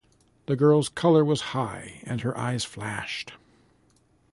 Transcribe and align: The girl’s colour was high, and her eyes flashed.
The 0.47 0.55
girl’s 0.55 0.89
colour 0.89 1.23
was 1.23 1.41
high, 1.53 2.01
and 2.05 2.21
her 2.21 2.35
eyes 2.35 2.65
flashed. 2.65 3.33